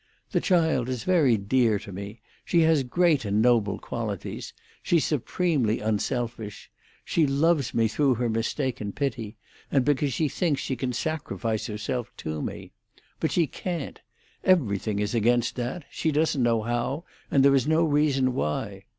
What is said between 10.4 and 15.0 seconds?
she can sacrifice herself to me. But she can't. Everything